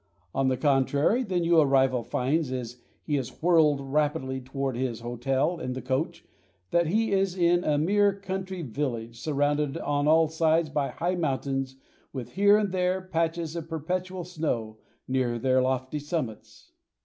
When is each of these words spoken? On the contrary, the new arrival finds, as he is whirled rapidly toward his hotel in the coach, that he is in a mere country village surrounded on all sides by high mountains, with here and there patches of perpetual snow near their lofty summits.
On 0.33 0.47
the 0.47 0.57
contrary, 0.57 1.21
the 1.21 1.39
new 1.39 1.59
arrival 1.59 2.01
finds, 2.01 2.51
as 2.51 2.77
he 3.03 3.17
is 3.17 3.39
whirled 3.39 3.79
rapidly 3.81 4.41
toward 4.41 4.75
his 4.75 5.01
hotel 5.01 5.59
in 5.59 5.73
the 5.73 5.81
coach, 5.83 6.25
that 6.71 6.87
he 6.87 7.11
is 7.11 7.37
in 7.37 7.63
a 7.63 7.77
mere 7.77 8.11
country 8.11 8.63
village 8.63 9.19
surrounded 9.19 9.77
on 9.77 10.07
all 10.07 10.27
sides 10.27 10.69
by 10.71 10.87
high 10.89 11.13
mountains, 11.13 11.75
with 12.11 12.31
here 12.31 12.57
and 12.57 12.71
there 12.71 12.99
patches 12.99 13.55
of 13.55 13.69
perpetual 13.69 14.23
snow 14.23 14.79
near 15.07 15.37
their 15.37 15.61
lofty 15.61 15.99
summits. 15.99 16.71